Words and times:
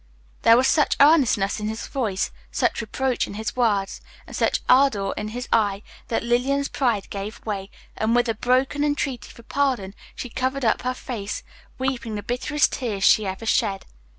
There 0.41 0.57
was 0.57 0.65
such 0.67 0.95
earnestness 0.99 1.59
in 1.59 1.67
his 1.67 1.85
voice, 1.85 2.31
such 2.51 2.81
reproach 2.81 3.27
in 3.27 3.35
his 3.35 3.55
words, 3.55 4.01
and 4.25 4.35
such 4.35 4.61
ardor 4.67 5.11
in 5.15 5.27
his 5.27 5.47
eye, 5.53 5.83
that 6.07 6.23
Lillian's 6.23 6.69
pride 6.69 7.07
gave 7.11 7.39
way, 7.45 7.69
and 7.95 8.15
with 8.15 8.27
a 8.27 8.33
broken 8.33 8.83
entreaty 8.83 9.29
for 9.29 9.43
pardon, 9.43 9.93
she 10.15 10.27
covered 10.27 10.65
up 10.65 10.81
her 10.81 10.95
face, 10.95 11.43
weeping 11.77 12.15
the 12.15 12.23
bitterest 12.23 12.71
tears 12.73 13.03
she 13.03 13.27
ever 13.27 13.45
shed. 13.45 13.85